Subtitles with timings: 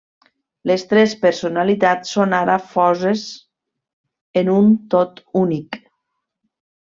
[0.69, 3.25] Les tres personalitats són ara foses
[4.43, 5.79] en un tot únic.